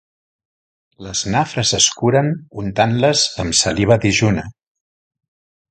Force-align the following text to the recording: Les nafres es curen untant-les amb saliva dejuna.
Les 1.07 1.21
nafres 1.35 1.73
es 1.79 1.89
curen 1.99 2.33
untant-les 2.63 3.27
amb 3.45 3.61
saliva 3.61 4.03
dejuna. 4.07 4.49